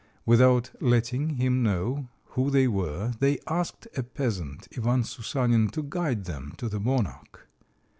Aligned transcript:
Without 0.25 0.71
letting 0.81 1.35
him 1.35 1.61
know 1.61 2.09
who 2.29 2.49
they 2.49 2.67
were, 2.67 3.13
they 3.19 3.37
asked 3.45 3.87
a 3.95 4.01
peasant, 4.01 4.67
Ivan 4.75 5.03
Soussanin, 5.03 5.69
to 5.73 5.83
guide 5.83 6.23
them 6.25 6.55
to 6.57 6.67
the 6.67 6.79
monarch. 6.79 7.47